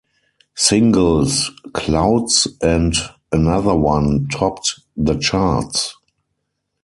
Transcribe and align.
Singles 0.55 1.51
"Clouds," 1.73 2.47
and 2.63 2.95
"Another 3.31 3.75
One," 3.75 4.27
topped 4.29 4.79
the 4.97 5.13
charts. 5.13 5.95